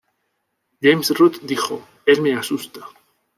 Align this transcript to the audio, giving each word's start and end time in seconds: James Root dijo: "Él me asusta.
James 0.79 1.09
Root 1.11 1.41
dijo: 1.43 1.87
"Él 2.07 2.23
me 2.23 2.33
asusta. 2.33 2.87